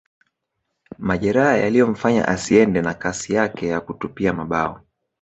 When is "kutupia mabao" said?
3.81-4.81